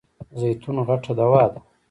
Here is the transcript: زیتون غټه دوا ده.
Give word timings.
زیتون 0.39 0.77
غټه 0.87 1.11
دوا 1.19 1.43
ده. 1.51 1.59